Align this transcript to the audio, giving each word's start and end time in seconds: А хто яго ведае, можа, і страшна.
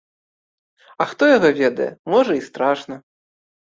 А 1.05 1.07
хто 1.13 1.23
яго 1.37 1.53
ведае, 1.61 1.91
можа, 2.17 2.31
і 2.43 2.47
страшна. 2.51 2.95